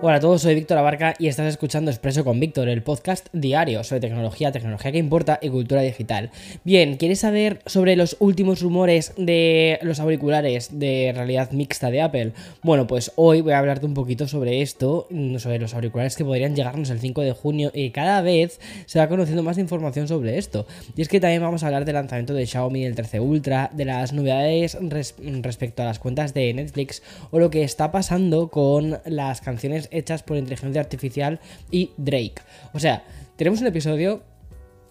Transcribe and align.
Hola 0.00 0.18
a 0.18 0.20
todos, 0.20 0.42
soy 0.42 0.54
Víctor 0.54 0.78
Abarca 0.78 1.16
y 1.18 1.26
estás 1.26 1.48
escuchando 1.48 1.90
Expreso 1.90 2.24
con 2.24 2.38
Víctor, 2.38 2.68
el 2.68 2.84
podcast 2.84 3.26
diario 3.32 3.82
sobre 3.82 4.00
tecnología, 4.00 4.52
tecnología 4.52 4.92
que 4.92 4.98
importa 4.98 5.40
y 5.42 5.48
cultura 5.48 5.82
digital. 5.82 6.30
Bien, 6.62 6.96
¿quieres 6.98 7.18
saber 7.18 7.62
sobre 7.66 7.96
los 7.96 8.16
últimos 8.20 8.62
rumores 8.62 9.12
de 9.16 9.80
los 9.82 9.98
auriculares 9.98 10.78
de 10.78 11.12
realidad 11.16 11.50
mixta 11.50 11.90
de 11.90 12.00
Apple? 12.00 12.32
Bueno, 12.62 12.86
pues 12.86 13.10
hoy 13.16 13.40
voy 13.40 13.54
a 13.54 13.58
hablarte 13.58 13.86
un 13.86 13.94
poquito 13.94 14.28
sobre 14.28 14.62
esto, 14.62 15.08
sobre 15.38 15.58
los 15.58 15.74
auriculares 15.74 16.14
que 16.14 16.24
podrían 16.24 16.54
llegarnos 16.54 16.90
el 16.90 17.00
5 17.00 17.22
de 17.22 17.32
junio 17.32 17.72
y 17.74 17.90
cada 17.90 18.22
vez 18.22 18.60
se 18.86 19.00
va 19.00 19.08
conociendo 19.08 19.42
más 19.42 19.58
información 19.58 20.06
sobre 20.06 20.38
esto. 20.38 20.64
Y 20.94 21.02
es 21.02 21.08
que 21.08 21.18
también 21.18 21.42
vamos 21.42 21.64
a 21.64 21.66
hablar 21.66 21.84
del 21.84 21.96
lanzamiento 21.96 22.34
de 22.34 22.46
Xiaomi 22.46 22.84
el 22.84 22.94
13 22.94 23.18
Ultra, 23.18 23.68
de 23.74 23.84
las 23.84 24.12
novedades 24.12 24.78
respecto 24.80 25.82
a 25.82 25.86
las 25.86 25.98
cuentas 25.98 26.34
de 26.34 26.54
Netflix 26.54 27.02
o 27.32 27.40
lo 27.40 27.50
que 27.50 27.64
está 27.64 27.90
pasando 27.90 28.46
con 28.46 29.00
las 29.04 29.40
canciones 29.40 29.87
hechas 29.90 30.22
por 30.22 30.36
inteligencia 30.36 30.80
artificial 30.80 31.40
y 31.70 31.92
Drake. 31.96 32.36
O 32.72 32.78
sea, 32.78 33.04
tenemos 33.36 33.60
un 33.60 33.66
episodio 33.66 34.22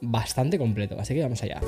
bastante 0.01 0.57
completo, 0.57 0.97
así 0.99 1.13
que 1.13 1.21
vamos 1.21 1.41
allá. 1.43 1.59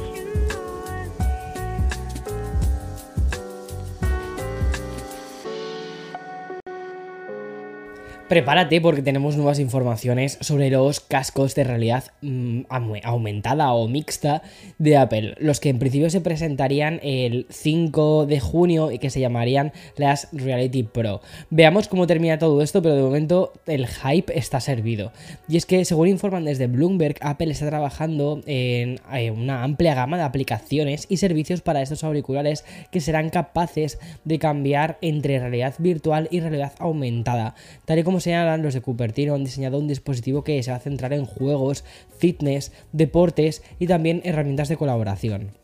Prepárate 8.29 8.79
porque 8.79 9.01
tenemos 9.01 9.37
nuevas 9.37 9.57
informaciones 9.57 10.37
sobre 10.41 10.69
los 10.69 10.99
cascos 10.99 11.55
de 11.55 11.63
realidad 11.63 12.03
mm, 12.21 12.61
aumentada 13.03 13.73
o 13.73 13.87
mixta 13.87 14.43
de 14.77 14.97
Apple, 14.97 15.33
los 15.39 15.59
que 15.59 15.69
en 15.69 15.79
principio 15.79 16.11
se 16.11 16.21
presentarían 16.21 16.99
el 17.01 17.47
5 17.49 18.27
de 18.27 18.39
junio 18.39 18.91
y 18.91 18.99
que 18.99 19.09
se 19.09 19.19
llamarían 19.19 19.73
las 19.97 20.27
Reality 20.31 20.83
Pro. 20.83 21.21
Veamos 21.49 21.87
cómo 21.87 22.05
termina 22.05 22.37
todo 22.37 22.61
esto, 22.61 22.83
pero 22.83 22.93
de 22.93 23.01
momento 23.01 23.51
el 23.65 23.87
hype 23.87 24.37
está 24.37 24.59
servido. 24.59 25.11
Y 25.47 25.57
es 25.57 25.65
que, 25.65 25.83
según 25.83 26.07
informan 26.07 26.45
desde 26.45 26.67
Bloomberg, 26.67 27.15
Apple 27.21 27.49
está 27.49 27.65
trabajando 27.65 28.43
en 28.45 28.99
una 29.35 29.63
amplia 29.63 29.95
gama 29.95 30.17
de 30.17 30.23
aplicaciones 30.23 31.07
y 31.09 31.17
servicios 31.17 31.61
para 31.61 31.81
estos 31.81 32.03
auriculares 32.03 32.63
que 32.91 33.01
serán 33.01 33.31
capaces 33.31 33.97
de 34.23 34.37
cambiar 34.37 34.99
entre 35.01 35.39
realidad 35.39 35.73
virtual 35.79 36.27
y 36.29 36.41
realidad 36.41 36.73
aumentada, 36.77 37.55
tal 37.85 37.97
y 37.97 38.03
como 38.03 38.18
señalan 38.19 38.63
los 38.63 38.73
de 38.73 38.81
Cupertino, 38.81 39.35
han 39.35 39.43
diseñado 39.43 39.77
un 39.77 39.87
dispositivo 39.87 40.43
que 40.43 40.61
se 40.63 40.71
va 40.71 40.77
a 40.77 40.81
centrar 40.81 41.13
en 41.13 41.25
juegos, 41.25 41.83
fitness, 42.17 42.71
deportes 42.91 43.63
y 43.79 43.87
también 43.87 44.21
herramientas 44.23 44.69
de 44.69 44.77
colaboración. 44.77 45.58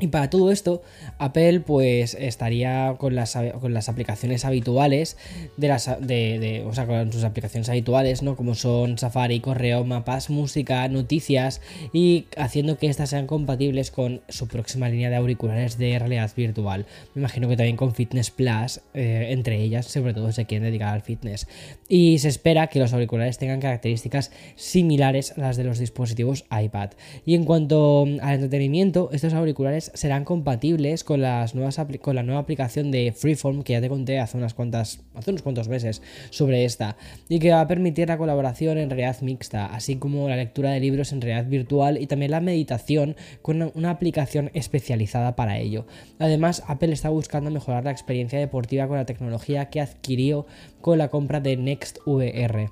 Y 0.00 0.06
para 0.08 0.30
todo 0.30 0.52
esto, 0.52 0.82
Apple 1.18 1.60
pues 1.60 2.14
estaría 2.14 2.94
con 2.98 3.16
las, 3.16 3.36
con 3.60 3.74
las 3.74 3.88
aplicaciones 3.88 4.44
habituales 4.44 5.16
de 5.56 5.68
las 5.68 5.90
de, 6.00 6.64
o 6.66 6.72
sea, 6.72 6.86
con 6.86 7.12
sus 7.12 7.24
aplicaciones 7.24 7.68
habituales, 7.68 8.22
¿no? 8.22 8.36
Como 8.36 8.54
son 8.54 8.96
Safari, 8.96 9.40
correo, 9.40 9.84
mapas, 9.84 10.30
música, 10.30 10.86
noticias 10.86 11.60
y 11.92 12.26
haciendo 12.36 12.78
que 12.78 12.86
estas 12.86 13.10
sean 13.10 13.26
compatibles 13.26 13.90
con 13.90 14.20
su 14.28 14.46
próxima 14.46 14.88
línea 14.88 15.10
de 15.10 15.16
auriculares 15.16 15.78
de 15.78 15.98
realidad 15.98 16.30
virtual. 16.36 16.86
Me 17.14 17.20
imagino 17.20 17.48
que 17.48 17.56
también 17.56 17.76
con 17.76 17.92
Fitness 17.92 18.30
Plus, 18.30 18.80
eh, 18.94 19.28
entre 19.30 19.60
ellas, 19.60 19.86
sobre 19.86 20.14
todo 20.14 20.30
se 20.30 20.46
quieren 20.46 20.64
dedicar 20.68 20.94
al 20.94 21.02
fitness. 21.02 21.48
Y 21.88 22.18
se 22.18 22.28
espera 22.28 22.68
que 22.68 22.78
los 22.78 22.92
auriculares 22.92 23.38
tengan 23.38 23.60
características 23.60 24.30
similares 24.54 25.32
a 25.36 25.40
las 25.40 25.56
de 25.56 25.64
los 25.64 25.80
dispositivos 25.80 26.44
iPad. 26.50 26.90
Y 27.26 27.34
en 27.34 27.44
cuanto 27.44 28.06
al 28.22 28.34
entretenimiento, 28.34 29.10
estos 29.12 29.34
auriculares 29.34 29.87
serán 29.94 30.24
compatibles 30.24 31.04
con, 31.04 31.20
las 31.20 31.54
nuevas 31.54 31.80
con 32.00 32.16
la 32.16 32.22
nueva 32.22 32.40
aplicación 32.40 32.90
de 32.90 33.12
Freeform 33.12 33.62
que 33.62 33.74
ya 33.74 33.80
te 33.80 33.88
conté 33.88 34.18
hace, 34.18 34.36
unas 34.36 34.54
cuantas, 34.54 35.00
hace 35.14 35.30
unos 35.30 35.42
cuantos 35.42 35.68
meses 35.68 36.02
sobre 36.30 36.64
esta 36.64 36.96
y 37.28 37.38
que 37.38 37.50
va 37.50 37.60
a 37.60 37.68
permitir 37.68 38.08
la 38.08 38.18
colaboración 38.18 38.78
en 38.78 38.90
realidad 38.90 39.20
mixta, 39.20 39.66
así 39.66 39.96
como 39.96 40.28
la 40.28 40.36
lectura 40.36 40.70
de 40.70 40.80
libros 40.80 41.12
en 41.12 41.20
realidad 41.20 41.48
virtual 41.48 42.00
y 42.00 42.06
también 42.06 42.30
la 42.30 42.40
meditación 42.40 43.16
con 43.42 43.70
una 43.74 43.90
aplicación 43.90 44.50
especializada 44.54 45.36
para 45.36 45.58
ello. 45.58 45.86
Además, 46.18 46.62
Apple 46.66 46.92
está 46.92 47.08
buscando 47.08 47.50
mejorar 47.50 47.84
la 47.84 47.90
experiencia 47.90 48.38
deportiva 48.38 48.88
con 48.88 48.96
la 48.96 49.06
tecnología 49.06 49.70
que 49.70 49.80
adquirió 49.80 50.46
con 50.80 50.98
la 50.98 51.08
compra 51.08 51.40
de 51.40 51.56
NextVR. 51.56 52.70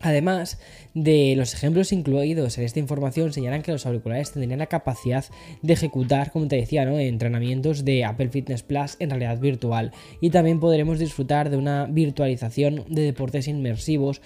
Además 0.00 0.58
de 0.94 1.34
los 1.36 1.54
ejemplos 1.54 1.92
incluidos 1.92 2.58
en 2.58 2.64
esta 2.64 2.78
información, 2.78 3.32
señalan 3.32 3.62
que 3.62 3.72
los 3.72 3.86
auriculares 3.86 4.32
tendrían 4.32 4.58
la 4.58 4.66
capacidad 4.66 5.24
de 5.62 5.72
ejecutar, 5.72 6.30
como 6.30 6.48
te 6.48 6.56
decía, 6.56 6.84
¿no? 6.84 6.98
entrenamientos 6.98 7.84
de 7.84 8.04
Apple 8.04 8.28
Fitness 8.30 8.62
Plus 8.62 8.96
en 8.98 9.10
realidad 9.10 9.38
virtual. 9.38 9.92
Y 10.20 10.30
también 10.30 10.60
podremos 10.60 10.98
disfrutar 10.98 11.50
de 11.50 11.56
una 11.56 11.86
virtualización 11.86 12.84
de 12.88 13.02
deportes 13.02 13.48
inmersivos. 13.48 14.20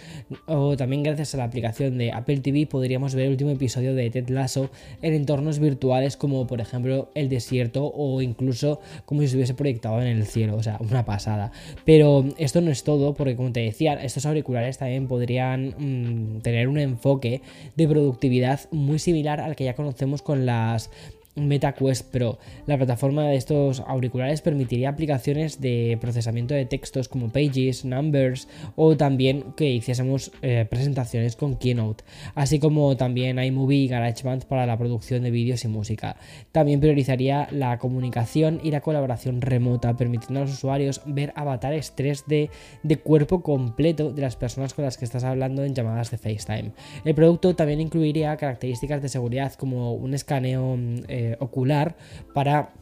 O 0.46 0.76
también 0.76 1.02
gracias 1.02 1.34
a 1.34 1.38
la 1.38 1.44
aplicación 1.44 1.98
de 1.98 2.12
Apple 2.12 2.38
TV 2.38 2.66
podríamos 2.66 3.14
ver 3.14 3.26
el 3.26 3.32
último 3.32 3.50
episodio 3.50 3.94
de 3.94 4.10
Ted 4.10 4.28
Lasso 4.28 4.70
en 5.02 5.14
entornos 5.14 5.58
virtuales 5.58 6.16
como 6.16 6.46
por 6.46 6.60
ejemplo 6.60 7.10
el 7.14 7.28
desierto 7.28 7.92
o 7.94 8.20
incluso 8.22 8.80
como 9.04 9.20
si 9.20 9.26
estuviese 9.26 9.54
proyectado 9.54 10.00
en 10.00 10.08
el 10.08 10.26
cielo. 10.26 10.56
O 10.56 10.62
sea, 10.62 10.78
una 10.80 11.04
pasada. 11.04 11.52
Pero 11.84 12.24
esto 12.38 12.60
no 12.60 12.70
es 12.70 12.84
todo 12.84 13.14
porque 13.14 13.36
como 13.36 13.52
te 13.52 13.60
decía, 13.60 13.94
estos 13.94 14.26
auriculares 14.26 14.78
también 14.78 15.06
podrían 15.08 15.74
Mm, 15.78 16.40
tener 16.40 16.53
un 16.68 16.78
enfoque 16.78 17.42
de 17.76 17.88
productividad 17.88 18.60
muy 18.70 18.98
similar 18.98 19.40
al 19.40 19.56
que 19.56 19.64
ya 19.64 19.74
conocemos 19.74 20.22
con 20.22 20.46
las 20.46 20.90
MetaQuest 21.36 22.10
Pro. 22.10 22.38
La 22.66 22.76
plataforma 22.76 23.28
de 23.28 23.36
estos 23.36 23.80
auriculares 23.80 24.40
permitiría 24.42 24.88
aplicaciones 24.88 25.60
de 25.60 25.98
procesamiento 26.00 26.54
de 26.54 26.66
textos 26.66 27.08
como 27.08 27.30
Pages, 27.30 27.84
Numbers 27.84 28.48
o 28.76 28.96
también 28.96 29.52
que 29.56 29.70
hiciésemos 29.70 30.32
eh, 30.42 30.66
presentaciones 30.68 31.36
con 31.36 31.56
Keynote, 31.56 32.04
así 32.34 32.58
como 32.58 32.96
también 32.96 33.38
iMovie 33.38 33.84
y 33.84 33.88
GarageBand 33.88 34.44
para 34.44 34.66
la 34.66 34.78
producción 34.78 35.22
de 35.22 35.30
vídeos 35.30 35.64
y 35.64 35.68
música. 35.68 36.16
También 36.52 36.80
priorizaría 36.80 37.48
la 37.50 37.78
comunicación 37.78 38.60
y 38.62 38.70
la 38.70 38.80
colaboración 38.80 39.40
remota, 39.40 39.96
permitiendo 39.96 40.40
a 40.40 40.44
los 40.44 40.52
usuarios 40.52 41.02
ver 41.06 41.32
avatares 41.36 41.94
3D 41.96 42.50
de 42.82 42.96
cuerpo 42.98 43.42
completo 43.42 44.12
de 44.12 44.22
las 44.22 44.36
personas 44.36 44.74
con 44.74 44.84
las 44.84 44.98
que 44.98 45.04
estás 45.04 45.24
hablando 45.24 45.64
en 45.64 45.74
llamadas 45.74 46.10
de 46.10 46.18
FaceTime. 46.18 46.72
El 47.04 47.14
producto 47.14 47.54
también 47.56 47.80
incluiría 47.80 48.36
características 48.36 49.02
de 49.02 49.08
seguridad 49.08 49.52
como 49.54 49.94
un 49.94 50.14
escaneo 50.14 50.76
eh, 51.08 51.23
ocular 51.40 51.96
para 52.32 52.74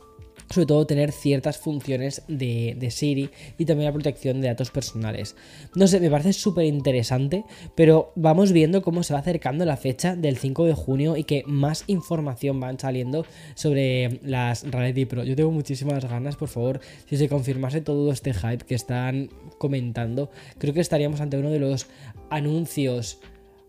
sobre 0.53 0.67
todo 0.67 0.87
tener 0.87 1.13
ciertas 1.13 1.59
funciones 1.59 2.23
de, 2.29 2.89
Siri 2.91 3.31
y 3.59 3.65
también 3.65 3.87
la 3.87 3.93
protección 3.93 4.41
de 4.41 4.49
datos 4.49 4.71
personales. 4.71 5.35
No 5.75 5.87
sé, 5.87 5.99
me 6.01 6.11
parece 6.11 6.33
súper 6.33 6.67
interesante, 6.67 7.45
pero 7.75 8.13
vamos 8.17 8.53
viendo 8.53 8.83
cómo 8.83 9.03
se 9.03 9.15
va 9.15 9.21
acercando 9.21 9.65
la 9.65 9.77
fecha 9.77 10.15
del 10.15 10.37
5 10.37 10.65
de 10.67 10.75
junio 10.75 11.17
y 11.17 11.25
que 11.25 11.43
más 11.47 11.85
información 11.87 12.61
van 12.61 12.79
saliendo 12.79 13.25
sobre 13.55 14.21
las 14.23 14.71
Reality 14.71 15.07
Pro. 15.07 15.25
Yo 15.25 15.37
tengo 15.37 15.51
muchísimas 15.51 16.05
ganas, 16.05 16.37
por 16.37 16.49
favor, 16.49 16.81
si 17.09 17.17
se 17.17 17.29
confirmase 17.29 17.81
todo 17.81 18.13
este 18.13 18.35
hype 18.35 18.65
que 18.67 18.75
están 18.75 19.31
comentando, 19.59 20.31
creo 20.59 20.75
que 20.75 20.81
estaríamos 20.81 21.21
ante 21.21 21.39
uno 21.39 21.51
de 21.51 21.61
los 21.61 21.87
anuncios 22.31 23.19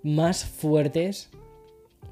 más 0.03 0.43
fuertes 0.43 1.29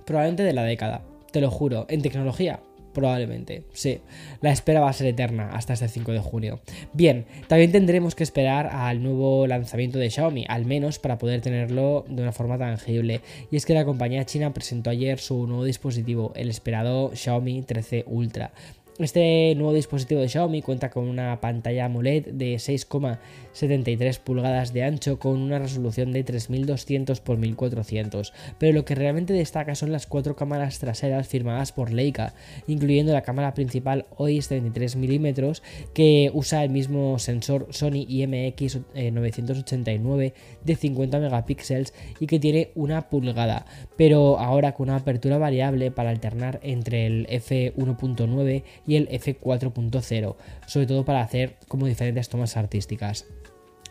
probablemente 0.05 0.43
de 0.43 0.53
la 0.53 0.63
década 0.63 1.03
te 1.31 1.41
lo 1.41 1.49
juro, 1.49 1.85
en 1.89 2.01
tecnología. 2.01 2.61
Probablemente, 2.93 3.63
sí. 3.71 4.01
La 4.41 4.51
espera 4.51 4.81
va 4.81 4.89
a 4.89 4.93
ser 4.93 5.07
eterna 5.07 5.51
hasta 5.53 5.73
este 5.73 5.87
5 5.87 6.11
de 6.11 6.19
junio. 6.19 6.59
Bien, 6.93 7.25
también 7.47 7.71
tendremos 7.71 8.15
que 8.15 8.23
esperar 8.23 8.67
al 8.67 9.01
nuevo 9.01 9.47
lanzamiento 9.47 9.97
de 9.97 10.09
Xiaomi, 10.09 10.45
al 10.49 10.65
menos 10.65 10.99
para 10.99 11.17
poder 11.17 11.39
tenerlo 11.39 12.03
de 12.09 12.21
una 12.21 12.33
forma 12.33 12.57
tangible. 12.57 13.21
Y 13.49 13.55
es 13.55 13.65
que 13.65 13.73
la 13.73 13.85
compañía 13.85 14.25
china 14.25 14.53
presentó 14.53 14.89
ayer 14.89 15.19
su 15.19 15.47
nuevo 15.47 15.63
dispositivo, 15.63 16.33
el 16.35 16.49
esperado 16.49 17.11
Xiaomi 17.15 17.61
13 17.61 18.03
Ultra. 18.07 18.51
Este 19.01 19.55
nuevo 19.55 19.73
dispositivo 19.73 20.21
de 20.21 20.29
Xiaomi 20.29 20.61
cuenta 20.61 20.91
con 20.91 21.07
una 21.07 21.41
pantalla 21.41 21.85
AMOLED 21.85 22.33
de 22.33 22.53
6,73 22.57 24.19
pulgadas 24.19 24.73
de 24.73 24.83
ancho 24.83 25.17
con 25.17 25.41
una 25.41 25.57
resolución 25.57 26.11
de 26.11 26.23
3200 26.23 27.17
x 27.17 27.37
1400, 27.39 28.33
pero 28.59 28.73
lo 28.73 28.85
que 28.85 28.93
realmente 28.93 29.33
destaca 29.33 29.73
son 29.73 29.91
las 29.91 30.05
cuatro 30.05 30.35
cámaras 30.35 30.77
traseras 30.77 31.27
firmadas 31.27 31.71
por 31.71 31.91
Leica, 31.91 32.35
incluyendo 32.67 33.11
la 33.11 33.23
cámara 33.23 33.55
principal 33.55 34.05
OIS 34.17 34.49
de 34.49 34.59
23 34.59 34.95
mm 34.97 35.27
que 35.95 36.29
usa 36.35 36.63
el 36.63 36.69
mismo 36.69 37.17
sensor 37.17 37.69
Sony 37.71 38.05
IMX 38.07 38.81
989 38.93 40.25
eh, 40.25 40.33
de 40.63 40.75
50 40.75 41.17
megapíxeles 41.17 41.95
y 42.19 42.27
que 42.27 42.39
tiene 42.39 42.69
una 42.75 43.09
pulgada, 43.09 43.65
pero 43.97 44.37
ahora 44.37 44.73
con 44.73 44.89
una 44.89 44.97
apertura 44.97 45.39
variable 45.39 45.89
para 45.89 46.11
alternar 46.11 46.59
entre 46.61 47.07
el 47.07 47.25
f1.9 47.27 48.63
y 48.90 48.90
el 48.97 49.09
f4.0, 49.09 50.35
sobre 50.67 50.87
todo 50.87 51.05
para 51.05 51.21
hacer 51.21 51.57
como 51.67 51.87
diferentes 51.87 52.29
tomas 52.29 52.57
artísticas. 52.57 53.25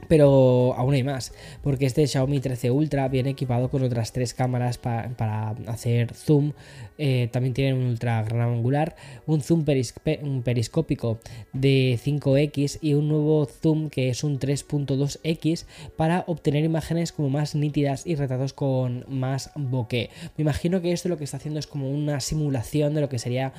Pero 0.09 0.75
aún 0.77 0.95
hay 0.95 1.03
más, 1.03 1.33
porque 1.63 1.87
este 1.87 2.07
Xiaomi 2.07 2.41
13 2.41 2.71
Ultra 2.71 3.09
viene 3.09 3.31
equipado 3.31 3.71
con 3.71 3.83
otras 3.83 4.13
tres 4.13 4.35
cámaras 4.35 4.79
para 4.79 5.51
hacer 5.67 6.15
zoom. 6.15 6.53
Eh, 6.99 7.29
también 7.33 7.55
tiene 7.55 7.75
un 7.75 7.87
ultra 7.87 8.23
gran 8.23 8.51
angular, 8.51 8.97
un 9.27 9.41
zoom 9.41 9.65
periscópico 9.65 11.19
de 11.53 11.99
5x 12.03 12.79
y 12.83 12.95
un 12.95 13.09
nuevo 13.09 13.47
zoom 13.47 13.89
que 13.89 14.11
es 14.11 14.25
un 14.25 14.39
3.2x 14.39 15.65
para 15.97 16.25
obtener 16.27 16.65
imágenes 16.65 17.13
como 17.13 17.31
más 17.31 17.55
nítidas 17.55 18.07
y 18.07 18.17
retratos 18.17 18.53
con 18.53 19.05
más 19.09 19.51
bokeh. 19.55 20.11
Me 20.37 20.43
imagino 20.43 20.81
que 20.81 20.93
esto 20.93 21.09
lo 21.09 21.19
que 21.19 21.25
está 21.25 21.37
haciendo 21.37 21.61
es 21.61 21.67
como 21.67 21.91
una 21.91 22.21
simulación 22.21 22.95
de 22.95 23.01
lo 23.01 23.09
que 23.09 23.19
sería 23.19 23.53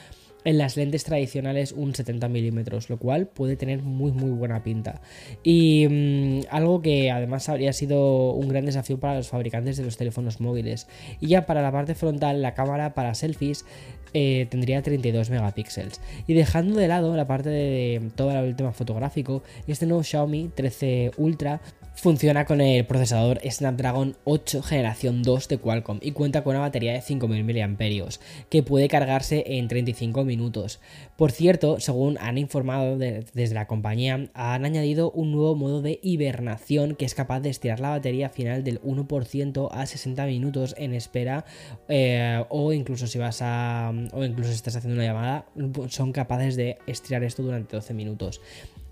en 0.43 0.57
las 0.57 0.77
lentes 0.77 1.03
tradicionales 1.03 1.71
un 1.71 1.93
70 1.93 2.27
milímetros, 2.27 2.89
lo 2.89 2.97
cual 2.97 3.27
puede 3.27 3.55
tener 3.55 3.81
muy 3.81 4.11
muy 4.11 4.31
buena 4.31 4.63
pinta. 4.63 5.01
Y 5.43 5.87
mm, 5.89 6.39
algo 6.49 6.81
que 6.81 7.11
además 7.11 7.49
habría 7.49 7.73
sido 7.73 8.31
un 8.31 8.47
gran 8.49 8.65
desafío 8.65 8.99
para 8.99 9.15
los 9.15 9.29
fabricantes 9.29 9.77
de 9.77 9.83
los 9.83 9.97
teléfonos 9.97 10.39
móviles. 10.39 10.87
Y 11.19 11.27
ya 11.27 11.45
para 11.45 11.61
la 11.61 11.71
parte 11.71 11.95
frontal, 11.95 12.41
la 12.41 12.53
cámara 12.53 12.93
para 12.93 13.13
selfies 13.13 13.65
eh, 14.13 14.47
tendría 14.49 14.81
32 14.81 15.29
megapíxeles. 15.29 16.01
Y 16.27 16.33
dejando 16.33 16.79
de 16.79 16.87
lado 16.87 17.15
la 17.15 17.27
parte 17.27 17.49
de 17.49 18.11
todo 18.15 18.31
el 18.31 18.55
tema 18.55 18.73
fotográfico, 18.73 19.43
este 19.67 19.85
nuevo 19.85 20.03
Xiaomi 20.03 20.49
13 20.53 21.11
Ultra 21.17 21.61
Funciona 21.93 22.45
con 22.45 22.61
el 22.61 22.85
procesador 22.85 23.39
Snapdragon 23.47 24.15
8 24.23 24.63
generación 24.63 25.21
2 25.21 25.47
de 25.49 25.57
Qualcomm 25.59 25.99
y 26.01 26.13
cuenta 26.13 26.43
con 26.43 26.55
una 26.55 26.61
batería 26.61 26.93
de 26.93 27.01
5000 27.01 27.43
mAh 27.43 28.09
que 28.49 28.63
puede 28.63 28.87
cargarse 28.87 29.43
en 29.45 29.67
35 29.67 30.23
minutos. 30.23 30.79
Por 31.15 31.31
cierto, 31.31 31.79
según 31.79 32.17
han 32.19 32.39
informado 32.39 32.97
desde 32.97 33.53
la 33.53 33.67
compañía, 33.67 34.29
han 34.33 34.65
añadido 34.65 35.11
un 35.11 35.31
nuevo 35.31 35.55
modo 35.55 35.83
de 35.83 35.99
hibernación 36.01 36.95
que 36.95 37.05
es 37.05 37.13
capaz 37.13 37.41
de 37.41 37.49
estirar 37.49 37.79
la 37.79 37.89
batería 37.89 38.29
final 38.29 38.63
del 38.63 38.81
1% 38.81 39.69
a 39.71 39.85
60 39.85 40.25
minutos 40.25 40.73
en 40.77 40.93
espera 40.95 41.45
eh, 41.87 42.43
o 42.49 42.73
incluso 42.73 43.05
si 43.05 43.19
vas 43.19 43.41
a 43.43 43.91
o 44.13 44.23
incluso 44.23 44.49
si 44.49 44.55
estás 44.55 44.75
haciendo 44.75 44.95
una 44.95 45.05
llamada 45.05 45.45
son 45.89 46.13
capaces 46.13 46.55
de 46.55 46.79
estirar 46.87 47.23
esto 47.23 47.43
durante 47.43 47.75
12 47.75 47.93
minutos. 47.93 48.41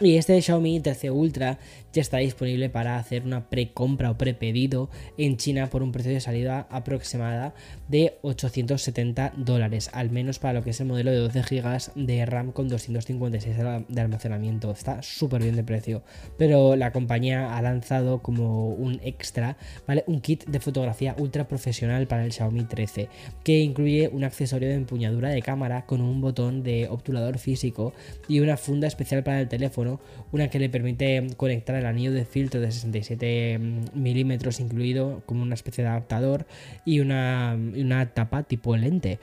Y 0.01 0.15
este 0.15 0.41
Xiaomi 0.41 0.79
13 0.79 1.11
Ultra 1.11 1.59
ya 1.91 2.01
está 2.01 2.19
disponible 2.19 2.69
para 2.69 2.97
hacer 2.97 3.23
una 3.25 3.49
precompra 3.49 4.11
o 4.11 4.17
prepedido 4.17 4.89
en 5.17 5.35
China 5.35 5.69
por 5.69 5.83
un 5.83 5.91
precio 5.91 6.13
de 6.13 6.21
salida 6.21 6.67
aproximada 6.69 7.53
de 7.89 8.17
870 8.21 9.33
dólares, 9.35 9.89
al 9.91 10.09
menos 10.09 10.39
para 10.39 10.53
lo 10.53 10.63
que 10.63 10.69
es 10.69 10.79
el 10.79 10.87
modelo 10.87 11.11
de 11.11 11.17
12 11.17 11.41
GB 11.41 11.91
de 11.95 12.25
RAM 12.25 12.53
con 12.53 12.69
256 12.69 13.57
de 13.89 14.01
almacenamiento. 14.01 14.71
Está 14.71 15.01
súper 15.01 15.43
bien 15.43 15.57
de 15.57 15.63
precio, 15.65 16.01
pero 16.37 16.77
la 16.77 16.93
compañía 16.93 17.57
ha 17.57 17.61
lanzado 17.61 18.19
como 18.19 18.69
un 18.69 19.01
extra, 19.03 19.57
¿vale? 19.85 20.05
Un 20.07 20.21
kit 20.21 20.45
de 20.45 20.61
fotografía 20.61 21.15
ultra 21.17 21.45
profesional 21.45 22.07
para 22.07 22.23
el 22.23 22.31
Xiaomi 22.31 22.63
13, 22.63 23.09
que 23.43 23.59
incluye 23.59 24.09
un 24.13 24.23
accesorio 24.23 24.69
de 24.69 24.75
empuñadura 24.75 25.27
de 25.27 25.41
cámara 25.41 25.85
con 25.85 25.99
un 25.99 26.21
botón 26.21 26.63
de 26.63 26.87
obturador 26.87 27.37
físico 27.37 27.93
y 28.29 28.39
una 28.39 28.55
funda 28.55 28.87
especial 28.87 29.23
para 29.23 29.41
el 29.41 29.49
teléfono 29.49 29.88
una 30.31 30.49
que 30.49 30.59
le 30.59 30.69
permite 30.69 31.27
conectar 31.37 31.75
el 31.75 31.85
anillo 31.85 32.11
de 32.11 32.25
filtro 32.25 32.59
de 32.59 32.71
67 32.71 33.57
mm, 33.57 33.81
milímetros 33.93 34.59
incluido 34.59 35.23
como 35.25 35.43
una 35.43 35.55
especie 35.55 35.83
de 35.83 35.89
adaptador 35.89 36.45
y 36.85 36.99
una, 36.99 37.57
una 37.57 38.13
tapa 38.13 38.43
tipo 38.43 38.75
lente. 38.75 39.19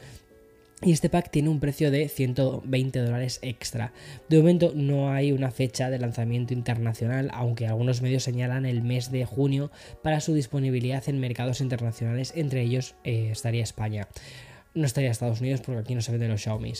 Y 0.83 0.93
este 0.93 1.09
pack 1.09 1.31
tiene 1.31 1.49
un 1.49 1.59
precio 1.59 1.91
de 1.91 2.09
120 2.09 2.99
dólares 2.99 3.39
extra. 3.41 3.93
De 4.29 4.37
momento 4.37 4.73
no 4.75 5.11
hay 5.11 5.33
una 5.33 5.51
fecha 5.51 5.89
de 5.89 5.99
lanzamiento 5.99 6.53
internacional, 6.53 7.31
aunque 7.33 7.67
algunos 7.67 8.03
medios 8.03 8.25
señalan 8.25 8.67
el 8.67 8.83
mes 8.83 9.11
de 9.11 9.25
junio 9.25 9.71
para 10.03 10.21
su 10.21 10.35
disponibilidad 10.35 11.03
en 11.09 11.19
mercados 11.19 11.63
internacionales, 11.63 12.35
entre 12.37 12.61
ellos 12.61 12.95
eh, 13.05 13.31
estaría 13.33 13.63
España 13.63 14.07
no 14.77 14.85
estaría 14.85 15.11
Estados 15.11 15.41
Unidos 15.41 15.63
porque 15.63 15.81
aquí 15.81 15.95
no 15.95 16.03
se 16.03 16.13
venden 16.13 16.31
los 16.31 16.43
Xiaomi. 16.43 16.75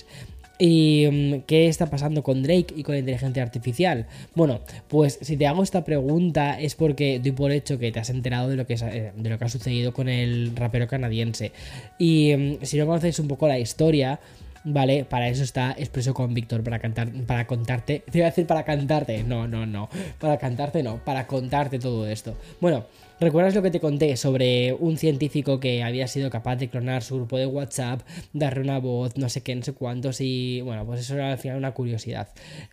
¿Y 0.59 1.07
mm, 1.11 1.41
qué 1.47 1.69
está 1.69 1.87
pasando 1.87 2.23
con 2.23 2.43
Drake 2.43 2.75
y 2.77 2.83
con 2.83 2.95
la 2.95 3.01
inteligencia 3.01 3.43
artificial? 3.43 4.07
Bueno, 4.35 4.61
pues 4.89 5.19
si 5.21 5.37
te 5.37 5.47
hago 5.47 5.63
esta 5.63 5.85
pregunta 5.85 6.59
es 6.61 6.75
porque 6.75 7.19
doy 7.19 7.33
por 7.33 7.53
hecho 7.53 7.79
que 7.79 7.93
te 7.93 8.01
has 8.01 8.11
enterado 8.11 8.49
de 8.49 8.57
lo 8.57 8.67
que, 8.67 8.75
eh, 8.75 9.13
de 9.15 9.31
lo 9.31 9.39
que 9.39 9.45
ha 9.45 9.49
sucedido 9.49 9.93
con 9.93 10.09
el 10.09 10.57
rapero 10.57 10.89
canadiense. 10.89 11.53
Y 11.99 12.35
mm, 12.37 12.59
si 12.63 12.79
no 12.79 12.87
conoces 12.87 13.19
un 13.19 13.29
poco 13.29 13.49
la 13.49 13.59
historia, 13.59 14.19
¿vale? 14.67 15.05
Para 15.05 15.29
eso 15.29 15.45
está 15.45 15.75
Expreso 15.79 16.13
con 16.13 16.35
Víctor, 16.35 16.63
para 16.63 16.79
cantar, 16.79 17.11
para 17.27 17.47
contarte. 17.47 18.03
Te 18.11 18.19
iba 18.19 18.27
a 18.27 18.31
decir 18.31 18.47
para 18.47 18.65
cantarte. 18.65 19.23
No, 19.23 19.47
no, 19.47 19.65
no. 19.65 19.89
Para 20.19 20.37
cantarte 20.37 20.83
no, 20.83 21.03
para 21.05 21.27
contarte 21.27 21.79
todo 21.79 22.07
esto. 22.07 22.37
Bueno, 22.61 22.85
¿recuerdas 23.21 23.55
lo 23.55 23.63
que 23.63 23.71
te 23.71 23.81
conté 23.81 24.17
sobre 24.17 24.73
un 24.75 24.99
científico 24.99 25.61
que 25.61 25.83
había 25.83 26.09
sido 26.09 26.29
capaz 26.31 26.57
de 26.57 26.69
clonar 26.69 27.03
su 27.03 27.17
grupo 27.17 27.39
de 27.39 27.47
WhatsApp, 27.47 28.03
darle 28.33 28.63
una 28.63 28.79
voz, 28.79 29.17
no 29.17 29.29
sé 29.29 29.43
qué, 29.43 29.55
no 29.55 29.63
sé 29.63 29.73
cuántos, 29.73 30.21
y 30.21 30.61
bueno, 30.63 30.85
pues 30.85 31.01
eso 31.01 31.15
era 31.15 31.33
al 31.33 31.39
final 31.39 31.59
una 31.59 31.73
curiosidad. 31.73 32.29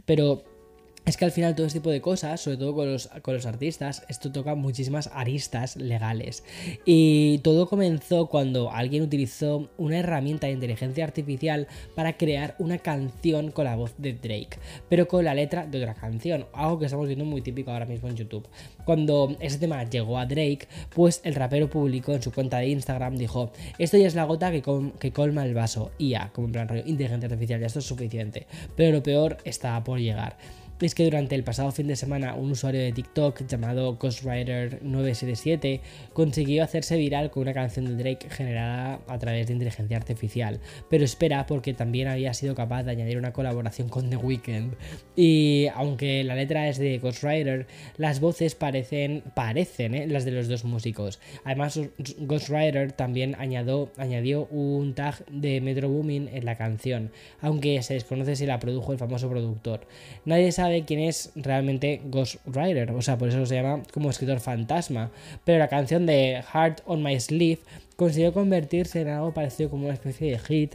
Pero 0.06 0.44
es 1.06 1.18
que 1.18 1.26
al 1.26 1.32
final 1.32 1.56
todo 1.56 1.68
este 1.68 1.80
tipo 1.80 1.90
de 1.90 2.02
cosas, 2.02 2.40
sobre 2.40 2.58
todo 2.58 2.74
con 2.74 2.92
los, 2.92 3.08
con 3.22 3.34
los, 3.34 3.46
artistas, 3.46 4.06
esto 4.08 4.32
toca 4.32 4.56
muchísimas 4.56 5.10
aristas 5.14 5.76
legales. 5.76 6.44
Y 6.86 7.40
todo 7.40 7.68
comenzó 7.68 8.28
cuando 8.28 8.72
alguien 8.72 9.04
utilizó 9.04 9.70
una 9.78 10.00
herramienta 10.00 10.48
de 10.48 10.54
inteligencia 10.54 11.04
artificial 11.04 11.68
para 11.96 12.18
crear 12.18 12.56
una 12.58 12.78
canción 12.78 13.52
con 13.52 13.66
la 13.66 13.76
voz 13.76 13.94
de 13.98 14.14
Drake, 14.14 14.60
pero 14.88 15.08
con 15.08 15.26
la 15.26 15.34
letra 15.34 15.66
de 15.66 15.80
otra 15.80 15.94
canción, 15.94 16.46
algo 16.54 16.80
que 16.80 16.86
estamos 16.86 17.08
viendo 17.08 17.26
muy 17.26 17.42
típico 17.42 17.72
ahora 17.72 17.86
mismo 17.86 18.08
en 18.08 18.16
YouTube. 18.16 18.48
Cuando 18.86 19.36
ese 19.42 19.58
tema 19.58 19.84
llegó 19.84 20.18
a 20.18 20.26
Drake, 20.26 20.68
pues 20.96 21.20
el 21.26 21.36
rapero 21.36 21.70
publicó 21.70 22.14
en 22.14 22.22
su 22.22 22.32
cuenta 22.32 22.60
de 22.60 22.70
Instagram, 22.70 23.18
dijo, 23.18 23.52
esto 23.78 23.98
ya 23.98 24.08
es 24.08 24.16
la 24.16 24.24
gota 24.24 24.52
que, 24.52 24.62
colma 25.12 25.46
el 25.46 25.54
vaso, 25.54 25.92
ya, 26.00 26.32
como 26.34 26.48
en 26.48 26.54
plan 26.54 26.68
rollo, 26.70 26.84
inteligencia 26.86 27.28
artificial, 27.28 27.60
ya 27.60 27.68
esto 27.68 27.80
es 27.80 27.86
suficiente. 27.86 28.48
Pero 28.76 28.94
lo 28.94 29.04
peor 29.04 29.38
está 29.44 29.84
por 29.84 30.00
llegar 30.00 30.38
es 30.86 30.96
que 30.96 31.04
durante 31.04 31.36
el 31.36 31.44
pasado 31.44 31.72
fin 31.72 31.88
de 31.88 31.96
semana 31.96 32.36
un 32.36 32.52
usuario 32.52 32.82
de 32.82 32.92
TikTok 32.92 33.48
llamado 33.48 33.98
GhostWriter977 33.98 35.82
consiguió 36.14 36.64
hacerse 36.64 36.98
viral 36.98 37.32
con 37.32 37.44
una 37.44 37.54
canción 37.54 37.86
de 37.86 37.96
Drake 37.96 38.30
generada 38.30 39.00
a 39.08 39.18
través 39.20 39.48
de 39.48 39.54
inteligencia 39.54 39.98
artificial, 39.98 40.60
pero 40.90 41.06
espera 41.06 41.46
porque 41.46 41.74
también 41.74 42.08
había 42.08 42.34
sido 42.34 42.56
capaz 42.56 42.84
de 42.84 42.92
añadir 42.92 43.18
una 43.18 43.34
colaboración 43.34 43.90
con 43.90 44.10
The 44.10 44.18
Weeknd. 44.18 44.74
Y 45.16 45.68
aunque 45.76 46.24
la 46.24 46.36
letra 46.36 46.68
es 46.68 46.78
de 46.78 46.98
Ghostwriter, 46.98 47.68
las 47.98 48.20
voces 48.20 48.56
parecen, 48.56 49.24
parecen 49.36 49.96
¿eh? 49.96 50.08
las 50.08 50.26
de 50.26 50.32
los 50.32 50.48
dos 50.48 50.66
músicos. 50.66 51.20
Además, 51.44 51.80
Ghostwriter 52.18 52.92
también 52.92 53.36
añadió, 53.40 53.92
añadió 53.98 54.46
un 54.48 54.94
tag 54.96 55.26
de 55.28 55.62
Metro 55.62 55.90
Booming 55.90 56.30
en 56.34 56.46
la 56.46 56.56
canción, 56.56 57.12
aunque 57.42 57.82
se 57.84 57.94
desconoce 57.94 58.36
si 58.36 58.46
la 58.46 58.60
produjo 58.60 58.92
el 58.92 58.98
famoso 58.98 59.30
productor. 59.30 59.88
Nadie 60.26 60.52
sabe 60.52 60.73
quién 60.82 61.00
es 61.00 61.32
realmente 61.36 62.02
Ghost 62.06 62.38
Rider, 62.46 62.92
o 62.92 63.02
sea, 63.02 63.18
por 63.18 63.30
eso 63.30 63.46
se 63.46 63.56
llama 63.56 63.84
como 63.94 64.10
escritor 64.10 64.40
fantasma. 64.40 65.12
Pero 65.46 65.60
la 65.60 65.68
canción 65.68 66.06
de 66.06 66.44
Heart 66.52 66.82
on 66.86 67.04
My 67.04 67.20
Sleeve 67.20 67.60
consiguió 67.96 68.34
convertirse 68.34 69.02
en 69.02 69.10
algo 69.10 69.34
parecido 69.34 69.70
como 69.70 69.86
una 69.86 69.94
especie 69.94 70.32
de 70.32 70.40
hit 70.40 70.74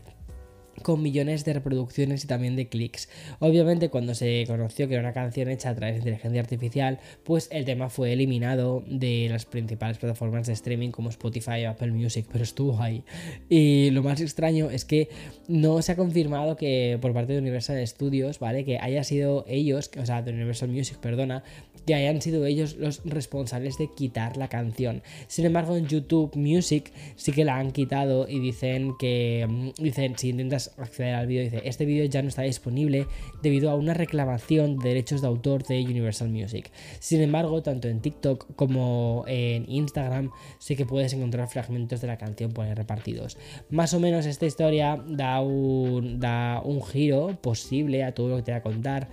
con 0.82 1.02
millones 1.02 1.44
de 1.44 1.52
reproducciones 1.52 2.24
y 2.24 2.26
también 2.26 2.56
de 2.56 2.68
clics. 2.68 3.08
Obviamente 3.38 3.90
cuando 3.90 4.14
se 4.14 4.44
conoció 4.46 4.88
que 4.88 4.94
era 4.94 5.02
una 5.02 5.12
canción 5.12 5.48
hecha 5.48 5.70
a 5.70 5.74
través 5.74 5.96
de 5.96 5.98
inteligencia 6.00 6.40
artificial, 6.40 6.98
pues 7.24 7.48
el 7.52 7.64
tema 7.64 7.88
fue 7.88 8.12
eliminado 8.12 8.82
de 8.86 9.28
las 9.30 9.44
principales 9.44 9.98
plataformas 9.98 10.46
de 10.46 10.52
streaming 10.52 10.90
como 10.90 11.10
Spotify 11.10 11.64
o 11.66 11.70
Apple 11.70 11.92
Music, 11.92 12.26
pero 12.30 12.44
estuvo 12.44 12.80
ahí. 12.80 13.04
Y 13.48 13.90
lo 13.90 14.02
más 14.02 14.20
extraño 14.20 14.70
es 14.70 14.84
que 14.84 15.08
no 15.48 15.82
se 15.82 15.92
ha 15.92 15.96
confirmado 15.96 16.56
que 16.56 16.98
por 17.00 17.12
parte 17.12 17.32
de 17.32 17.38
Universal 17.38 17.86
Studios, 17.86 18.38
¿vale? 18.38 18.64
Que 18.64 18.78
haya 18.78 19.04
sido 19.04 19.44
ellos, 19.48 19.90
o 20.00 20.06
sea, 20.06 20.22
de 20.22 20.32
Universal 20.32 20.68
Music, 20.68 20.98
perdona, 20.98 21.42
que 21.86 21.94
hayan 21.94 22.20
sido 22.20 22.44
ellos 22.44 22.76
los 22.76 23.02
responsables 23.04 23.78
de 23.78 23.88
quitar 23.90 24.36
la 24.36 24.48
canción. 24.48 25.02
Sin 25.26 25.46
embargo, 25.46 25.76
en 25.76 25.86
YouTube 25.86 26.36
Music 26.36 26.92
sí 27.16 27.32
que 27.32 27.44
la 27.44 27.56
han 27.56 27.72
quitado 27.72 28.28
y 28.28 28.40
dicen 28.40 28.94
que, 28.98 29.46
mm, 29.48 29.82
dicen, 29.82 30.18
si 30.18 30.30
intentas 30.30 30.67
acceder 30.76 31.14
al 31.14 31.26
vídeo. 31.26 31.44
Dice, 31.44 31.62
este 31.64 31.84
vídeo 31.84 32.04
ya 32.04 32.22
no 32.22 32.28
está 32.28 32.42
disponible 32.42 33.06
debido 33.42 33.70
a 33.70 33.74
una 33.74 33.94
reclamación 33.94 34.78
de 34.78 34.90
derechos 34.90 35.20
de 35.20 35.28
autor 35.28 35.64
de 35.64 35.82
Universal 35.82 36.28
Music. 36.28 36.70
Sin 36.98 37.20
embargo, 37.20 37.62
tanto 37.62 37.88
en 37.88 38.00
TikTok 38.00 38.54
como 38.56 39.24
en 39.26 39.68
Instagram 39.68 40.30
sí 40.58 40.76
que 40.76 40.86
puedes 40.86 41.12
encontrar 41.12 41.48
fragmentos 41.48 42.00
de 42.00 42.06
la 42.06 42.18
canción 42.18 42.52
por 42.52 42.66
ahí 42.66 42.74
repartidos. 42.74 43.38
Más 43.70 43.94
o 43.94 44.00
menos 44.00 44.26
esta 44.26 44.46
historia 44.46 45.02
da 45.06 45.40
un, 45.40 46.20
da 46.20 46.60
un 46.64 46.82
giro 46.82 47.38
posible 47.40 48.04
a 48.04 48.12
todo 48.12 48.28
lo 48.28 48.36
que 48.36 48.42
te 48.42 48.52
voy 48.52 48.58
a 48.58 48.62
contar. 48.62 49.08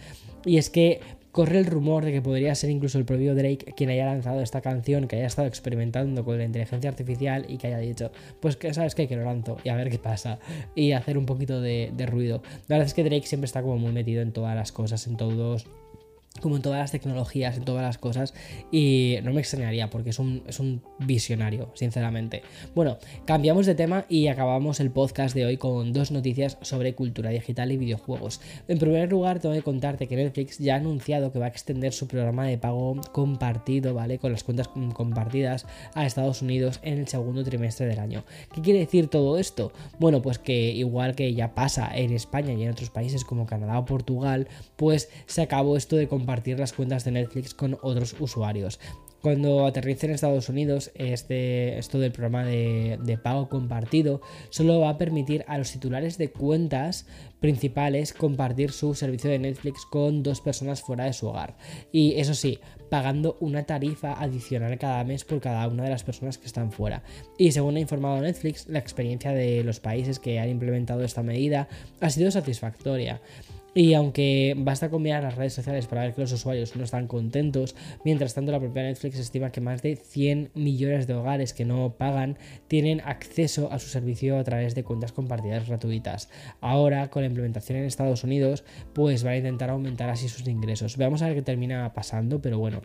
Y 0.46 0.58
es 0.58 0.70
que 0.70 1.00
corre 1.36 1.58
el 1.58 1.66
rumor 1.66 2.06
de 2.06 2.14
que 2.14 2.22
podría 2.22 2.56
ser 2.56 2.70
incluso 2.70 2.98
el 2.98 3.04
propio 3.04 3.36
Drake 3.36 3.74
quien 3.76 3.90
haya 3.90 4.06
lanzado 4.06 4.40
esta 4.40 4.62
canción, 4.62 5.06
que 5.06 5.18
haya 5.18 5.28
estado 5.28 5.50
experimentando 5.50 6.24
con 6.24 6.38
la 6.38 6.46
inteligencia 6.46 6.90
artificial 6.90 7.46
y 7.50 7.58
que 7.58 7.68
haya 7.68 7.80
dicho, 7.80 8.10
pues 8.40 8.56
que 8.56 8.74
sabes 8.74 8.96
qué, 8.96 9.10
que 9.10 9.18
lo 9.18 9.26
lanzo 9.26 9.58
y 9.62 9.68
a 9.68 9.76
ver 9.76 9.90
qué 9.90 10.00
pasa 10.00 10.40
y 10.76 10.94
hacer 10.94 11.18
un 11.18 11.26
poquito 11.26 11.60
de, 11.60 11.92
de 11.94 12.06
ruido. 12.06 12.42
La 12.70 12.78
verdad 12.78 12.88
es 12.88 12.94
que 12.94 13.04
Drake 13.04 13.28
siempre 13.28 13.48
está 13.48 13.62
como 13.62 13.78
muy 13.78 13.92
metido 13.92 14.22
en 14.22 14.32
todas 14.32 14.56
las 14.56 14.72
cosas, 14.72 15.08
en 15.08 15.18
todos 15.18 15.68
como 16.42 16.58
en 16.58 16.62
todas 16.62 16.80
las 16.80 16.92
tecnologías, 16.92 17.58
en 17.58 17.64
todas 17.64 17.84
las 17.84 17.98
cosas, 17.98 18.34
y 18.72 19.18
no 19.24 19.34
me 19.34 19.40
extrañaría 19.40 19.90
porque 19.90 20.10
es 20.10 20.20
un, 20.20 20.44
es 20.48 20.60
un, 20.60 20.82
visionario, 21.00 21.72
sinceramente. 21.74 22.42
Bueno, 22.74 22.98
cambiamos 23.26 23.66
de 23.66 23.76
tema 23.76 24.06
y 24.10 24.28
acabamos 24.28 24.80
el 24.80 24.92
podcast 24.92 25.36
de 25.36 25.46
hoy 25.46 25.58
con 25.58 25.94
dos 25.94 26.12
noticias 26.12 26.58
sobre 26.62 26.96
cultura 26.96 27.30
digital 27.30 27.72
y 27.72 27.78
videojuegos. 27.78 28.42
En 28.68 28.80
primer 28.80 29.10
lugar, 29.10 29.40
tengo 29.40 29.56
que 29.56 29.62
contarte 29.62 30.08
que 30.08 30.16
Netflix 30.16 30.58
ya 30.58 30.76
ha 30.76 30.78
anunciado 30.78 31.32
que 31.32 31.40
va 31.40 31.46
a 31.46 31.50
extender 31.50 31.94
su 31.94 32.08
programa 32.08 32.46
de 32.46 32.58
pago 32.58 33.00
compartido, 33.12 33.94
¿vale? 33.94 34.20
Con 34.20 34.32
las 34.32 34.44
cuentas 34.44 34.70
compartidas 34.94 35.66
a 35.94 36.06
Estados 36.06 36.42
Unidos 36.42 36.80
en 36.82 37.00
el 37.00 37.08
segundo 37.08 37.44
trimestre 37.44 37.88
del 37.88 38.00
año. 38.00 38.24
¿Qué 38.54 38.62
quiere 38.62 38.80
decir 38.80 39.08
todo 39.08 39.38
esto? 39.38 39.72
Bueno, 40.00 40.22
pues 40.22 40.40
que 40.40 40.72
igual 40.72 41.16
que 41.16 41.34
ya 41.34 41.56
pasa 41.56 41.92
en 41.96 42.12
España 42.14 42.54
y 42.54 42.64
en 42.64 42.72
otros 42.72 42.90
países 42.90 43.24
como 43.26 43.46
Canadá 43.46 43.80
o 43.80 43.86
Portugal, 43.86 44.48
pues 44.76 45.10
se 45.26 45.42
acabó 45.42 45.78
esto 45.78 45.96
de 45.96 46.08
compartir 46.08 46.25
compartir 46.26 46.58
las 46.58 46.74
cuentas 46.74 47.06
de 47.06 47.12
Netflix 47.12 47.54
con 47.54 47.78
otros 47.84 48.16
usuarios. 48.20 48.80
Cuando 49.22 49.68
aterrice 49.68 50.08
en 50.08 50.14
Estados 50.14 50.50
Unidos, 50.50 50.92
este, 50.96 51.78
esto 51.78 52.00
del 52.00 52.12
programa 52.12 52.46
de, 52.46 52.98
de, 53.04 53.18
pago 53.18 53.48
compartido 53.48 54.22
solo 54.50 54.80
va 54.80 54.90
a 54.90 54.98
permitir 54.98 55.46
a 55.48 55.60
los 55.60 55.72
titulares 55.72 56.18
de 56.18 56.32
cuentas 56.32 57.06
principales 57.40 58.12
compartir 58.14 58.72
su 58.72 58.96
servicio 58.96 59.30
de 59.30 59.38
Netflix 59.38 59.86
con 59.86 60.24
dos 60.24 60.42
personas 60.42 60.82
fuera 60.82 61.06
de 61.06 61.14
su 61.14 61.28
hogar. 61.28 61.58
Y 61.92 62.20
eso 62.20 62.34
sí, 62.34 62.60
pagando 62.90 63.38
una 63.40 63.64
tarifa 63.64 64.14
adicional 64.14 64.78
cada 64.80 65.04
mes 65.04 65.24
por 65.26 65.42
cada 65.42 65.68
una 65.68 65.84
de 65.84 65.90
las 65.92 66.04
personas 66.04 66.40
que 66.40 66.48
están 66.48 66.72
fuera. 66.72 67.04
Y 67.38 67.52
según 67.52 67.78
ha 67.78 67.80
informado 67.80 68.22
Netflix, 68.22 68.68
la 68.68 68.80
experiencia 68.80 69.32
de 69.32 69.64
los 69.64 69.80
países 69.80 70.20
que 70.20 70.40
han 70.40 70.50
implementado 70.50 71.04
esta 71.04 71.22
medida 71.22 71.68
ha 72.00 72.10
sido 72.10 72.32
satisfactoria. 72.32 73.22
Y 73.78 73.94
aunque 73.94 74.56
basta 74.58 74.90
con 74.90 75.02
mirar 75.02 75.24
las 75.24 75.36
redes 75.36 75.52
sociales 75.52 75.86
para 75.86 76.04
ver 76.04 76.14
que 76.14 76.22
los 76.22 76.32
usuarios 76.32 76.78
no 76.78 76.86
están 76.86 77.08
contentos, 77.08 77.76
mientras 78.06 78.34
tanto 78.34 78.54
la 78.54 78.60
propia 78.62 78.84
Netflix 78.84 79.20
estima 79.20 79.52
que 79.52 79.60
más 79.60 79.82
de 79.82 79.98
100 79.98 80.52
millones 80.54 81.08
de 81.08 81.14
hogares 81.14 81.54
que 81.54 81.66
no 81.66 81.94
pagan 81.98 82.38
tienen 82.70 83.02
acceso 83.02 83.70
a 83.74 83.80
su 83.80 83.90
servicio 83.90 84.40
a 84.40 84.46
través 84.46 84.76
de 84.76 84.86
cuentas 84.86 85.12
compartidas 85.12 85.68
gratuitas. 85.68 86.30
Ahora, 86.62 87.10
con 87.10 87.24
la 87.24 87.28
implementación 87.28 87.78
en 87.80 87.84
Estados 87.84 88.24
Unidos, 88.24 88.64
pues 88.94 89.26
van 89.26 89.34
a 89.34 89.38
intentar 89.40 89.70
aumentar 89.70 90.10
así 90.10 90.30
sus 90.30 90.48
ingresos. 90.48 90.96
Veamos 90.96 91.22
a 91.22 91.28
ver 91.28 91.36
qué 91.36 91.42
termina 91.42 91.92
pasando, 91.94 92.42
pero 92.42 92.58
bueno. 92.58 92.82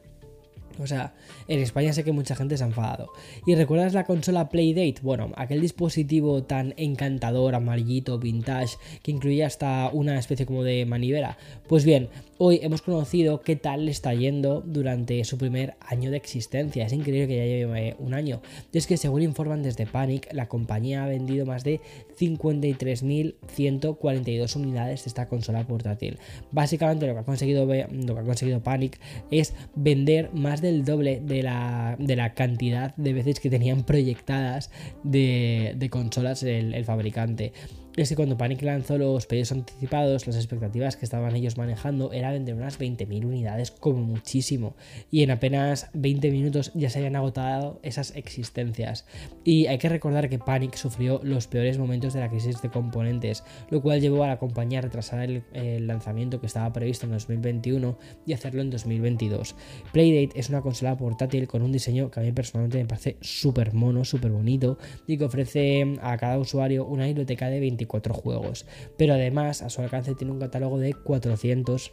O 0.81 0.87
sea, 0.87 1.13
en 1.47 1.61
España 1.61 1.93
sé 1.93 2.05
que 2.05 2.13
mucha 2.13 2.35
gente 2.35 2.57
se 2.57 2.65
ha 2.65 2.67
enfadado. 2.67 3.13
¿Y 3.47 3.55
recuerdas 3.55 3.93
la 3.93 4.05
consola 4.05 4.49
Playdate? 4.49 4.97
Bueno, 5.03 5.31
aquel 5.37 5.61
dispositivo 5.61 6.43
tan 6.43 6.73
encantador, 6.77 7.55
amarillito, 7.55 8.19
vintage, 8.19 8.77
que 9.03 9.11
incluía 9.11 9.47
hasta 9.47 9.91
una 9.93 10.19
especie 10.19 10.47
como 10.47 10.65
de 10.65 10.87
manivela. 10.87 11.37
Pues 11.69 11.85
bien, 11.85 12.09
hoy 12.39 12.61
hemos 12.63 12.81
conocido 12.83 13.43
qué 13.43 13.57
tal 13.57 13.85
le 13.85 13.91
está 13.91 14.15
yendo 14.15 14.63
durante 14.65 15.23
su 15.25 15.37
primer 15.37 15.75
año 15.81 16.11
de 16.11 16.17
existencia. 16.17 16.87
Es 16.87 16.93
increíble 16.93 17.29
que 17.29 17.37
ya 17.37 17.45
lleve 17.45 17.97
un 17.99 18.15
año. 18.15 18.41
Y 18.73 18.79
es 18.79 18.87
que 18.87 18.97
según 18.97 19.21
informan 19.23 19.63
desde 19.63 19.87
Panic, 19.87 20.33
la 20.33 20.49
compañía 20.49 21.05
ha 21.05 21.09
vendido 21.09 21.45
más 21.45 21.65
de 21.65 21.83
53.142 22.19 24.57
unidades 24.57 25.05
de 25.05 25.09
esta 25.09 25.29
consola 25.29 25.67
portátil. 25.67 26.19
Básicamente 26.51 27.07
lo 27.07 27.13
que 27.13 27.21
ha 27.21 27.25
conseguido, 27.25 27.67
lo 27.67 28.15
que 28.15 28.21
ha 28.21 28.25
conseguido 28.25 28.63
Panic 28.63 28.99
es 29.31 29.53
vender 29.75 30.31
más 30.33 30.63
de 30.63 30.70
el 30.71 30.85
doble 30.85 31.21
de 31.21 31.43
la, 31.43 31.97
de 31.99 32.17
la 32.17 32.35
cantidad 32.35 32.95
de 32.97 33.13
veces 33.13 33.41
que 33.41 33.51
tenían 33.51 33.85
proyectadas 33.85 34.71
de, 35.05 35.89
consolas 35.91 36.43
el 36.43 36.85
fabricante 36.85 37.53
es 37.97 38.09
que 38.09 38.17
cuando 38.17 38.39
Panic 38.39 38.63
lanzó 38.63 38.99
los 38.99 39.27
pedidos 39.27 39.53
anticipados, 39.53 40.27
las 40.27 40.37
expectativas 40.37 40.97
que 40.97 41.05
estaban 41.05 41.35
ellos 41.35 41.57
manejando 41.57 42.13
era 42.13 42.31
vender 42.31 42.55
unas 42.55 42.79
20.000 42.79 43.25
unidades 43.25 43.71
como 43.71 44.03
muchísimo. 44.03 44.77
Y 45.11 45.23
en 45.23 45.31
apenas 45.31 45.91
20 45.95 46.31
minutos 46.31 46.71
ya 46.75 46.89
se 46.89 46.99
habían 46.99 47.17
agotado 47.17 47.81
esas 47.83 48.15
existencias. 48.17 49.07
Y 49.45 49.67
hay 49.67 49.79
que 49.79 49.89
recordar 49.89 50.29
que 50.29 50.39
Panic 50.39 50.77
sufrió 50.77 51.21
los 51.25 51.47
peores 51.49 51.79
momentos 51.79 52.15
de 52.15 52.21
la 52.21 52.31
crisis 52.31 52.63
de 52.63 52.71
componentes, 52.71 53.45
lo 53.71 53.83
cual 53.83 54.01
llevó 54.01 54.23
a 54.25 54.29
la 54.29 54.39
compañía 54.39 54.79
a 54.79 54.83
retrasar 54.83 55.21
el, 55.21 55.87
lanzamiento 55.87 56.41
que 56.41 56.47
estaba 56.47 56.73
previsto 56.73 57.07
en 57.07 57.13
2021 57.13 57.99
y 58.27 58.33
hacerlo 58.33 58.63
en 58.63 58.71
2022. 58.71 59.57
Playdate 59.93 60.39
es 60.39 60.49
una 60.49 60.61
consola 60.61 60.97
portátil 60.97 61.49
con 61.49 61.63
un 61.63 61.73
diseño 61.73 62.11
que 62.11 62.21
a 62.21 62.23
mí 62.23 62.33
personalmente 62.33 62.79
me 62.79 62.87
parece 62.87 63.17
súper 63.21 63.75
mono, 63.75 64.05
súper 64.05 64.31
bonito 64.31 64.79
y 65.07 65.17
que 65.17 65.25
ofrece 65.25 65.97
a 66.03 66.17
cada 66.19 66.39
usuario 66.39 66.87
una 66.87 67.07
biblioteca 67.07 67.49
de 67.49 67.61
20 67.61 67.80
juegos, 67.87 68.67
pero 68.97 69.15
además 69.15 69.63
a 69.63 69.71
su 69.71 69.83
alcance 69.83 70.15
tiene 70.15 70.33
un 70.33 70.41
catálogo 70.41 70.79
de 70.79 70.95
400 70.95 71.93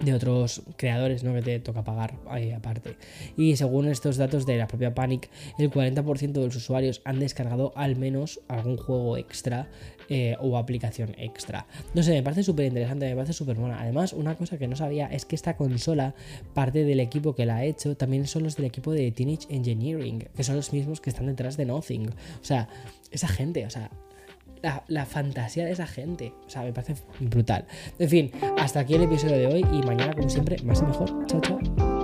de 0.00 0.14
otros 0.14 0.62
creadores 0.76 1.24
¿no? 1.24 1.34
que 1.34 1.42
te 1.42 1.58
toca 1.60 1.82
pagar 1.82 2.14
ahí 2.28 2.52
aparte. 2.52 2.96
Y 3.36 3.56
según 3.56 3.88
estos 3.88 4.16
datos 4.16 4.46
de 4.46 4.56
la 4.56 4.68
propia 4.68 4.94
Panic, 4.94 5.28
el 5.58 5.70
40% 5.70 6.32
de 6.32 6.44
los 6.44 6.56
usuarios 6.56 7.00
han 7.04 7.18
descargado 7.18 7.72
al 7.74 7.96
menos 7.96 8.40
algún 8.48 8.76
juego 8.76 9.16
extra 9.16 9.68
eh, 10.08 10.36
o 10.40 10.56
aplicación 10.56 11.14
extra. 11.18 11.66
No 11.94 12.02
sé, 12.02 12.12
me 12.12 12.22
parece 12.22 12.42
súper 12.44 12.66
interesante, 12.66 13.08
me 13.08 13.14
parece 13.14 13.32
súper 13.32 13.56
buena. 13.56 13.80
Además, 13.80 14.12
una 14.12 14.36
cosa 14.36 14.56
que 14.56 14.68
no 14.68 14.76
sabía 14.76 15.06
es 15.06 15.24
que 15.24 15.34
esta 15.34 15.56
consola, 15.56 16.14
parte 16.54 16.84
del 16.84 17.00
equipo 17.00 17.34
que 17.34 17.44
la 17.44 17.56
ha 17.56 17.64
hecho, 17.64 17.96
también 17.96 18.26
son 18.26 18.44
los 18.44 18.56
del 18.56 18.66
equipo 18.66 18.92
de 18.92 19.10
Teenage 19.10 19.46
Engineering, 19.50 20.28
que 20.34 20.44
son 20.44 20.56
los 20.56 20.72
mismos 20.72 21.00
que 21.00 21.10
están 21.10 21.26
detrás 21.26 21.56
de 21.56 21.66
Nothing. 21.66 22.08
O 22.08 22.44
sea, 22.44 22.68
esa 23.10 23.28
gente, 23.28 23.66
o 23.66 23.70
sea, 23.70 23.90
la, 24.62 25.06
fantasía 25.06 25.64
de 25.64 25.72
esa 25.72 25.86
gente. 25.86 26.34
O 26.46 26.50
sea, 26.50 26.62
me 26.62 26.72
parece 26.72 26.96
brutal. 27.20 27.66
En 27.98 28.08
fin, 28.08 28.32
hasta 28.58 28.80
aquí 28.80 28.94
el 28.94 29.02
episodio 29.02 29.36
de 29.36 29.46
hoy 29.46 29.66
y 29.72 29.82
mañana, 29.86 30.14
como 30.14 30.28
siempre, 30.28 30.56
más 30.62 30.80
y 30.80 30.84
mejor. 30.84 31.26
Chao, 31.26 31.40
chao. 31.40 31.97